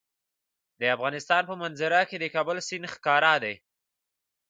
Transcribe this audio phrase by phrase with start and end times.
[0.79, 3.53] د افغانستان په منظره کې د کابل سیند ښکاره ده.